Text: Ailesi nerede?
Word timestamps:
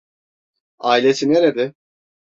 Ailesi 0.79 1.29
nerede? 1.29 1.73